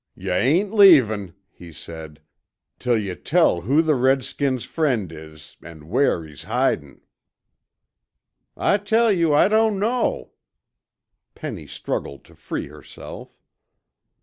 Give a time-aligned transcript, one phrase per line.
[0.15, 2.19] "Yuh ain't leavin'," he said,
[2.79, 7.01] "till yuh tell who the redskin's friend is, an' where he's hidin'."
[8.57, 10.31] "I tell you I don't know."
[11.35, 13.37] Penny struggled to free herself.